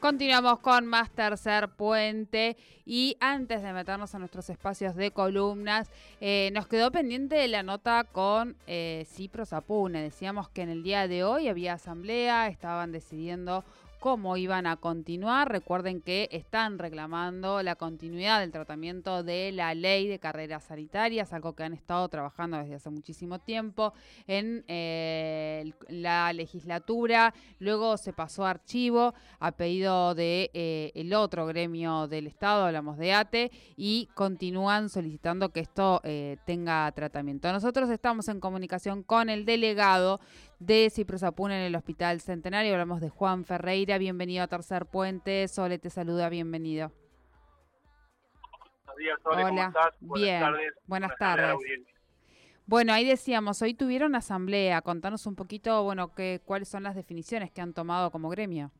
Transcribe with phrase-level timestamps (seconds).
[0.00, 2.56] Continuamos con más tercer puente
[2.86, 5.90] y antes de meternos a nuestros espacios de columnas,
[6.22, 10.00] eh, nos quedó pendiente la nota con eh, Cipro Sapune.
[10.00, 13.62] Decíamos que en el día de hoy había asamblea, estaban decidiendo
[14.00, 15.52] cómo iban a continuar.
[15.52, 21.54] Recuerden que están reclamando la continuidad del tratamiento de la ley de carreras sanitarias, algo
[21.54, 23.92] que han estado trabajando desde hace muchísimo tiempo
[24.26, 27.34] en eh, la legislatura.
[27.58, 33.12] Luego se pasó a archivo a pedido de eh, otro gremio del Estado, hablamos de
[33.12, 37.52] ATE, y continúan solicitando que esto eh, tenga tratamiento.
[37.52, 40.20] Nosotros estamos en comunicación con el delegado
[40.60, 42.72] de Ciprosapun en el Hospital Centenario.
[42.72, 43.98] Hablamos de Juan Ferreira.
[43.98, 45.48] Bienvenido a Tercer Puente.
[45.48, 46.92] Sole te saluda, bienvenido.
[48.84, 49.94] Buenos días, Sole, ¿cómo estás?
[50.00, 50.40] Buenas Bien.
[50.40, 50.72] tardes.
[50.86, 51.56] Buenas, tardes.
[52.66, 54.82] Bueno, ahí decíamos, hoy tuvieron asamblea.
[54.82, 58.70] Contanos un poquito, bueno, que, cuáles son las definiciones que han tomado como gremio.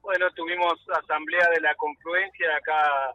[0.00, 3.14] Bueno, tuvimos asamblea de la confluencia acá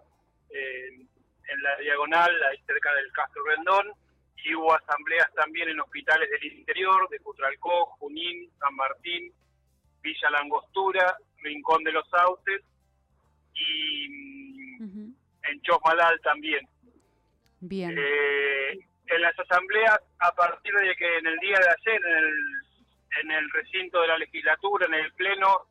[0.51, 4.04] eh, en la diagonal, ahí cerca del Castro Rendón
[4.45, 9.33] y hubo asambleas también en hospitales del interior, de Cutralcó, Junín, San Martín,
[10.03, 12.61] Villa Langostura, Rincón de los Sauces
[13.55, 14.05] y
[14.77, 16.67] en Chosmalal también.
[17.59, 17.95] Bien.
[17.97, 22.33] Eh, en las asambleas, a partir de que en el día de ayer, en el,
[23.21, 25.65] en el recinto de la legislatura, en el pleno,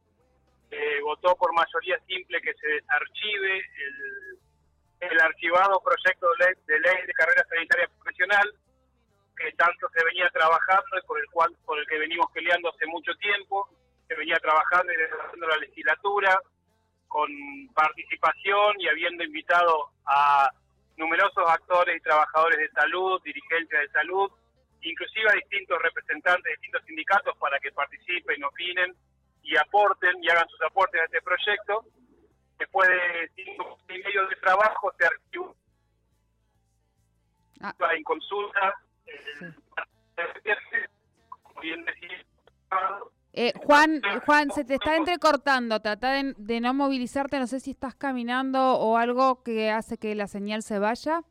[0.72, 6.80] eh, votó por mayoría simple que se desarchive el, el archivado proyecto de ley, de
[6.80, 8.52] ley de carrera sanitaria profesional
[9.36, 12.86] que tanto se venía trabajando y por el cual por el que venimos peleando hace
[12.86, 13.68] mucho tiempo,
[14.06, 16.40] se venía trabajando y desarrollando la legislatura
[17.08, 17.30] con
[17.74, 20.50] participación y habiendo invitado a
[20.96, 24.30] numerosos actores y trabajadores de salud, dirigentes de salud,
[24.82, 28.94] inclusive a distintos representantes de distintos sindicatos para que participen, opinen
[29.42, 31.84] y aporten y hagan sus aportes a este proyecto.
[32.58, 35.56] Después de cinco y medio de trabajo se archivó
[37.60, 37.74] ah.
[37.94, 38.74] en consulta
[43.34, 45.80] eh, Juan, Juan, se te está entrecortando.
[45.80, 47.38] Trata de, no movilizarte.
[47.38, 51.22] No sé si estás caminando o algo que hace que la señal se vaya.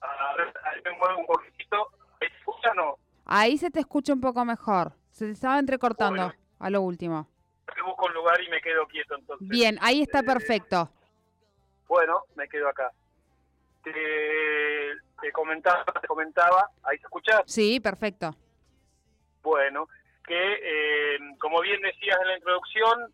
[0.00, 1.90] A ver, ahí me muevo un poquitito.
[2.20, 2.98] ¿Me escucha no?
[3.24, 4.92] Ahí se te escucha un poco mejor.
[5.10, 7.28] Se te estaba entrecortando a lo último.
[7.76, 9.48] Me busco un lugar y me quedo quieto entonces.
[9.48, 10.90] Bien, ahí está eh, perfecto.
[11.86, 12.90] Bueno, me quedo acá.
[13.84, 13.92] Te
[15.20, 17.42] te comentaba, te comentaba, ¿ahí se escucha?
[17.46, 18.34] Sí, perfecto.
[19.42, 19.86] Bueno,
[20.30, 23.12] que eh, como bien decías en la introducción,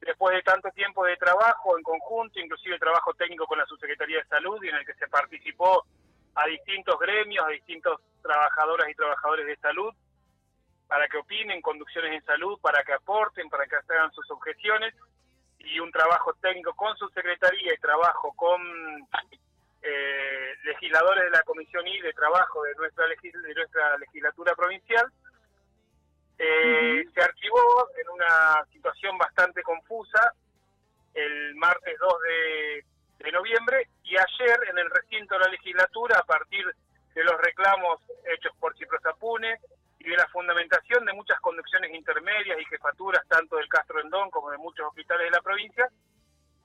[0.00, 4.28] después de tanto tiempo de trabajo en conjunto, inclusive trabajo técnico con la Subsecretaría de
[4.28, 5.86] Salud y en el que se participó
[6.34, 9.94] a distintos gremios, a distintos trabajadoras y trabajadores de salud,
[10.88, 14.94] para que opinen conducciones en salud, para que aporten, para que hagan sus objeciones,
[15.60, 18.60] y un trabajo técnico con su secretaría y trabajo con
[19.82, 25.06] eh, legisladores de la Comisión I de Trabajo de nuestra, de nuestra legislatura provincial.
[26.38, 30.32] Eh, se archivó en una situación bastante confusa
[31.14, 32.84] el martes 2 de,
[33.32, 36.64] noviembre y ayer en el recinto de la legislatura, a partir
[37.14, 39.60] de los reclamos hechos por Ciprosapune
[39.98, 44.50] y de la fundamentación de muchas conducciones intermedias y jefaturas tanto del Castro Endón como
[44.50, 45.90] de muchos hospitales de la provincia,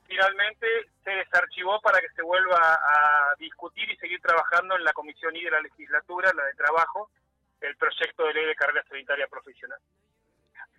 [0.07, 0.67] finalmente
[1.03, 5.43] se desarchivó para que se vuelva a discutir y seguir trabajando en la Comisión I
[5.43, 7.09] de la legislatura, la de trabajo,
[7.63, 9.79] el proyecto de ley de carrera sanitaria profesional.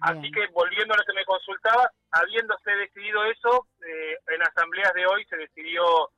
[0.00, 5.06] Así que volviendo a lo que me consultaba, habiéndose decidido eso, eh, en asambleas de
[5.06, 6.10] hoy se decidió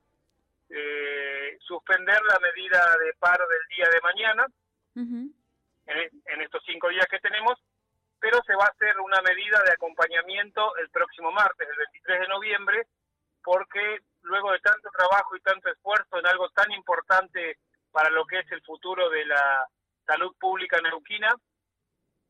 [0.70, 4.46] eh, suspender la medida de paro del día de mañana,
[4.96, 7.60] en estos cinco días que tenemos,
[8.18, 12.28] pero se va a hacer una medida de acompañamiento el próximo martes, el 23 de
[12.28, 12.86] noviembre,
[13.44, 17.58] porque luego de tanto trabajo y tanto esfuerzo en algo tan importante
[17.92, 19.68] para lo que es el futuro de la
[20.06, 21.34] salud pública neuquina,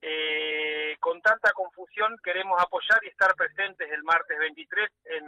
[0.02, 5.24] eh, con tanta confusión queremos apoyar y estar presentes el martes 23 en,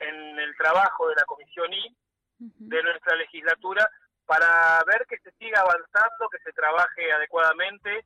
[0.00, 1.96] en el trabajo de la Comisión I
[2.38, 3.88] de nuestra legislatura
[4.24, 8.04] para ver que se siga avanzando, que se trabaje adecuadamente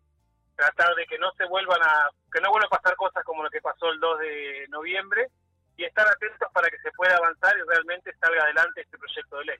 [0.57, 3.51] tratar de que no se vuelvan a, que no vuelvan a pasar cosas como lo
[3.51, 5.29] que pasó el 2 de noviembre
[5.77, 9.45] y estar atentos para que se pueda avanzar y realmente salga adelante este proyecto de
[9.45, 9.59] ley.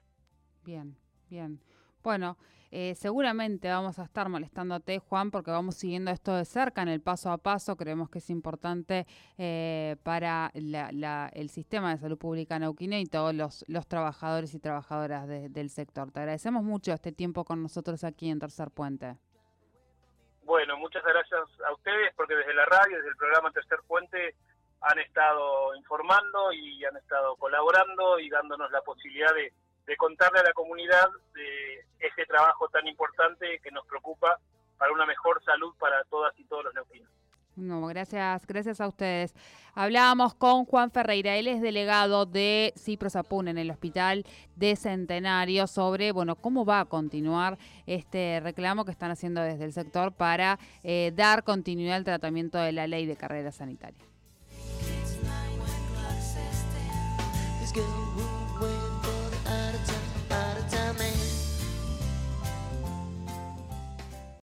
[0.63, 0.95] Bien,
[1.29, 1.59] bien.
[2.01, 2.37] Bueno,
[2.75, 7.01] eh, seguramente vamos a estar molestándote, Juan, porque vamos siguiendo esto de cerca en el
[7.01, 7.77] paso a paso.
[7.77, 9.05] Creemos que es importante
[9.37, 15.27] eh, para el sistema de salud pública neuquino y todos los, los trabajadores y trabajadoras
[15.27, 16.11] del sector.
[16.11, 19.17] Te agradecemos mucho este tiempo con nosotros aquí en Tercer Puente.
[20.41, 24.35] Bueno, muchas gracias a ustedes porque desde la radio, desde el programa Tercer Puente,
[24.81, 29.53] han estado informando y han estado colaborando y dándonos la posibilidad de,
[29.97, 34.39] contarle a la comunidad de ese trabajo tan importante que nos preocupa
[34.77, 37.09] para una mejor salud para todas y todos los neuquinos.
[37.55, 39.33] No, gracias, gracias a ustedes.
[39.75, 44.25] Hablábamos con Juan Ferreira, él es delegado de Ciprosapun en el Hospital
[44.55, 49.73] de Centenario sobre, bueno, cómo va a continuar este reclamo que están haciendo desde el
[49.73, 54.03] sector para eh, dar continuidad al tratamiento de la ley de carrera sanitaria.